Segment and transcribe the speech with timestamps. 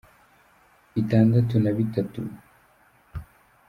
[1.01, 2.33] itandatu na bitatu Frw.